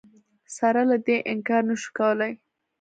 [0.57, 2.33] سره له دې انکار نه شو کولای